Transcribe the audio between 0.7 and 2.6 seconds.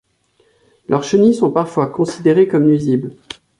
Leurs chenilles sont parfois considérées